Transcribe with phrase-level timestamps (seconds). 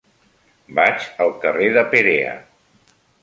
[0.79, 2.35] Vaig al carrer de Perea.